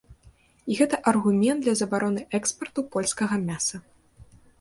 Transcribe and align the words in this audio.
І 0.69 0.77
гэта 0.79 0.99
аргумент 1.11 1.59
для 1.65 1.75
забароны 1.81 2.23
экспарту 2.39 2.85
польскага 2.95 3.35
мяса. 3.47 3.81